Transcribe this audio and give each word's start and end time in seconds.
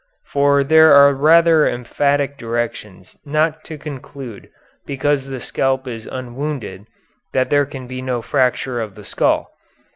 For 0.25 0.63
there 0.63 0.93
are 0.95 1.13
rather 1.13 1.67
emphatic 1.67 2.35
directions 2.35 3.19
not 3.23 3.63
to 3.65 3.77
conclude 3.77 4.49
because 4.83 5.27
the 5.27 5.39
scalp 5.39 5.85
is 5.87 6.07
unwounded 6.07 6.87
that 7.33 7.51
there 7.51 7.67
can 7.67 7.85
be 7.85 8.01
no 8.01 8.23
fracture 8.23 8.81
of 8.81 8.95
the 8.95 9.05
skull. 9.05 9.51